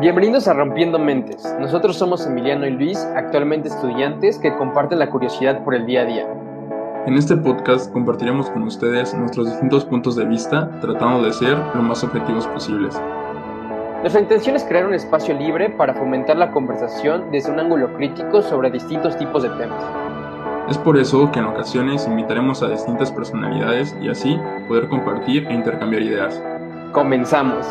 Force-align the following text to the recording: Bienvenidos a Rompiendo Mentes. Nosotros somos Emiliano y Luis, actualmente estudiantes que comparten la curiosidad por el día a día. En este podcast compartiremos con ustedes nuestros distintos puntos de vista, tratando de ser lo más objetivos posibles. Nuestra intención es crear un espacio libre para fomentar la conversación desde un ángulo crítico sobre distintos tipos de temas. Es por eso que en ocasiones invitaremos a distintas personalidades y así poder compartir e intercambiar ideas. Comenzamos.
Bienvenidos 0.00 0.48
a 0.48 0.54
Rompiendo 0.54 0.98
Mentes. 0.98 1.44
Nosotros 1.60 1.96
somos 1.96 2.26
Emiliano 2.26 2.66
y 2.66 2.70
Luis, 2.70 2.98
actualmente 3.14 3.68
estudiantes 3.68 4.38
que 4.38 4.52
comparten 4.56 4.98
la 4.98 5.08
curiosidad 5.08 5.62
por 5.62 5.72
el 5.72 5.86
día 5.86 6.02
a 6.02 6.04
día. 6.04 6.26
En 7.06 7.14
este 7.14 7.36
podcast 7.36 7.92
compartiremos 7.92 8.50
con 8.50 8.64
ustedes 8.64 9.14
nuestros 9.14 9.50
distintos 9.50 9.84
puntos 9.84 10.16
de 10.16 10.24
vista, 10.24 10.68
tratando 10.80 11.22
de 11.22 11.32
ser 11.32 11.56
lo 11.74 11.82
más 11.82 12.02
objetivos 12.02 12.44
posibles. 12.48 13.00
Nuestra 14.00 14.20
intención 14.20 14.56
es 14.56 14.64
crear 14.64 14.84
un 14.84 14.94
espacio 14.94 15.32
libre 15.32 15.70
para 15.70 15.94
fomentar 15.94 16.38
la 16.38 16.50
conversación 16.50 17.30
desde 17.30 17.52
un 17.52 17.60
ángulo 17.60 17.94
crítico 17.96 18.42
sobre 18.42 18.72
distintos 18.72 19.16
tipos 19.16 19.44
de 19.44 19.50
temas. 19.50 19.82
Es 20.68 20.76
por 20.76 20.98
eso 20.98 21.30
que 21.30 21.38
en 21.38 21.44
ocasiones 21.44 22.06
invitaremos 22.08 22.64
a 22.64 22.68
distintas 22.68 23.12
personalidades 23.12 23.94
y 24.02 24.08
así 24.08 24.40
poder 24.66 24.88
compartir 24.88 25.46
e 25.46 25.54
intercambiar 25.54 26.02
ideas. 26.02 26.42
Comenzamos. 26.92 27.64